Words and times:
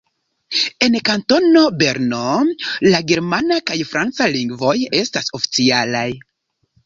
En 0.85 0.95
Kantono 1.09 1.61
Berno 1.81 2.21
la 2.93 3.01
germana 3.11 3.59
kaj 3.69 3.77
franca 3.91 4.29
lingvoj 4.37 4.75
estas 5.03 5.29
oficialaj. 5.41 6.09